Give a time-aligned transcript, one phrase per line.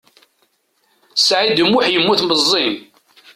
[1.17, 2.65] Saɛid U Muḥ yemmut meẓẓi.